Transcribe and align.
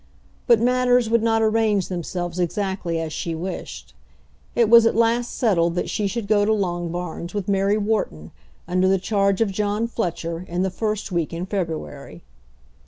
But 0.47 0.59
matters 0.59 1.11
would 1.11 1.21
not 1.21 1.43
arrange 1.43 1.87
themselves 1.87 2.39
exactly 2.39 2.99
as 2.99 3.13
she 3.13 3.35
wished. 3.35 3.93
It 4.55 4.67
was 4.67 4.87
at 4.87 4.95
last 4.95 5.31
settled 5.37 5.75
that 5.75 5.91
she 5.91 6.07
should 6.07 6.25
go 6.27 6.43
to 6.43 6.51
Longbarns 6.51 7.35
with 7.35 7.47
Mary 7.47 7.77
Wharton 7.77 8.31
under 8.67 8.87
the 8.87 8.97
charge 8.97 9.41
of 9.41 9.51
John 9.51 9.85
Fletcher 9.85 10.43
in 10.47 10.63
the 10.63 10.71
first 10.71 11.11
week 11.11 11.31
in 11.33 11.45
February. 11.45 12.23